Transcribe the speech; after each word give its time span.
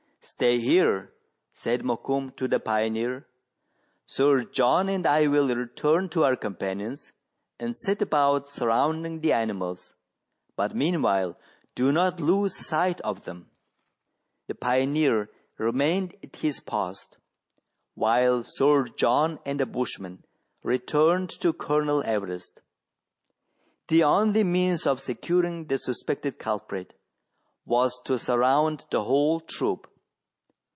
"Stay 0.23 0.59
here," 0.59 1.11
said 1.51 1.81
Mokoum 1.81 2.29
to 2.35 2.47
the 2.47 2.59
pioneer;" 2.59 3.25
Sir 4.05 4.43
John 4.43 4.87
and 4.87 5.07
I 5.07 5.25
will 5.25 5.55
return 5.55 6.09
to 6.09 6.23
our 6.23 6.35
companions, 6.35 7.11
and 7.59 7.75
set 7.75 8.03
about 8.03 8.47
surround 8.47 9.03
ing 9.07 9.21
the 9.21 9.33
animals; 9.33 9.95
but 10.55 10.75
meanwhile 10.75 11.39
do 11.73 11.91
not 11.91 12.19
lose 12.19 12.55
sight 12.55 13.01
of 13.01 13.23
them. 13.23 13.49
223 14.47 14.85
meridiana; 14.85 15.25
the 15.25 15.29
adventures 15.33 15.37
of 15.57 15.57
—«The 15.65 15.65
pioneer 15.65 15.65
remained 15.65 16.15
at 16.23 16.35
his 16.39 16.59
post, 16.59 17.17
while 17.95 18.43
Sir 18.43 18.83
John 18.95 19.39
and 19.43 19.59
the 19.59 19.65
bushman 19.65 20.23
returned 20.61 21.31
to 21.31 21.51
Colonel 21.51 22.03
Everest. 22.03 22.61
The 23.87 24.03
only 24.03 24.43
means 24.43 24.85
of 24.85 25.01
securing 25.01 25.65
the 25.65 25.79
suspected 25.79 26.37
culprit 26.37 26.93
was 27.65 27.99
to 28.05 28.19
surround 28.19 28.85
the 28.91 29.03
whole 29.05 29.39
troop. 29.39 29.87